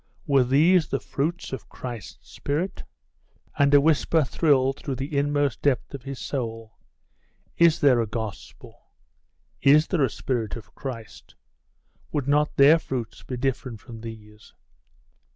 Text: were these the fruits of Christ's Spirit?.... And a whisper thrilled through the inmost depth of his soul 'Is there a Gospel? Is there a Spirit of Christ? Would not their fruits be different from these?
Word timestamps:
were 0.25 0.43
these 0.43 0.87
the 0.87 0.99
fruits 0.99 1.53
of 1.53 1.69
Christ's 1.69 2.27
Spirit?.... 2.31 2.81
And 3.59 3.71
a 3.71 3.79
whisper 3.79 4.23
thrilled 4.23 4.77
through 4.79 4.95
the 4.95 5.15
inmost 5.15 5.61
depth 5.61 5.93
of 5.93 6.01
his 6.01 6.17
soul 6.17 6.79
'Is 7.55 7.81
there 7.81 8.01
a 8.01 8.07
Gospel? 8.07 8.81
Is 9.61 9.85
there 9.85 10.03
a 10.03 10.09
Spirit 10.09 10.55
of 10.55 10.73
Christ? 10.73 11.35
Would 12.11 12.27
not 12.27 12.55
their 12.55 12.79
fruits 12.79 13.21
be 13.21 13.37
different 13.37 13.79
from 13.79 14.01
these? 14.01 14.55